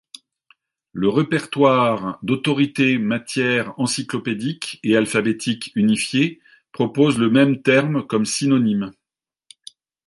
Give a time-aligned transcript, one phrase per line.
[0.93, 8.93] Le Répertoire d’autorité matière encyclopédique et alphabétique unifié propose le même terme comme synonyme.